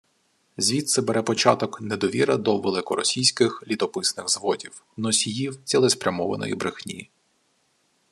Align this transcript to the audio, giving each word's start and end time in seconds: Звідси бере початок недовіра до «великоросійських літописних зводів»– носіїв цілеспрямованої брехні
Звідси 0.57 1.01
бере 1.01 1.21
початок 1.21 1.81
недовіра 1.81 2.37
до 2.37 2.57
«великоросійських 2.57 3.63
літописних 3.67 4.29
зводів»– 4.29 4.83
носіїв 4.97 5.63
цілеспрямованої 5.63 6.55
брехні 6.55 7.09